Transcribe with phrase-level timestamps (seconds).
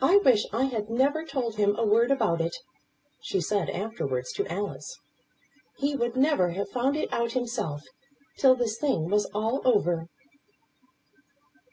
[0.00, 2.54] "I wish I had never told him a word about it,"
[3.20, 4.96] she said afterwards to Alice.
[5.76, 7.82] "He would never have found it out himself,
[8.38, 10.06] till this thing was all over."